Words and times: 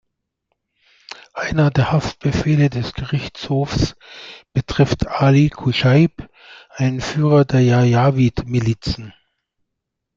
Einer 1.35 1.69
der 1.69 1.91
Haftbefehle 1.91 2.71
des 2.71 2.95
Gerichtshofs 2.95 3.95
betrifft 4.51 5.05
Ali 5.05 5.49
Kushayb, 5.51 6.27
einen 6.79 7.01
Führer 7.01 7.45
der 7.45 7.61
Janjaweed-Milizen. 7.61 9.13